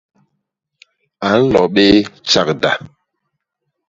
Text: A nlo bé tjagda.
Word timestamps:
A 1.27 1.29
nlo 1.41 1.63
bé 1.73 1.87
tjagda. 2.29 2.73